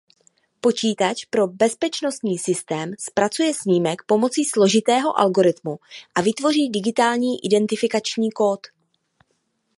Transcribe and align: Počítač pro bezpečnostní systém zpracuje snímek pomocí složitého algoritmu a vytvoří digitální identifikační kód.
Počítač 0.61 1.25
pro 1.25 1.47
bezpečnostní 1.47 2.37
systém 2.37 2.91
zpracuje 2.99 3.53
snímek 3.53 4.01
pomocí 4.05 4.45
složitého 4.45 5.19
algoritmu 5.19 5.77
a 6.15 6.21
vytvoří 6.21 6.69
digitální 6.69 7.45
identifikační 7.45 8.31
kód. 8.31 8.67